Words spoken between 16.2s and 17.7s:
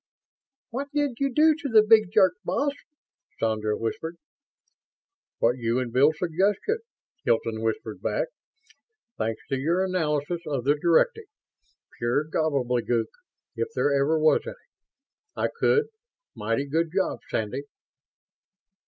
Mighty good job, Sandy."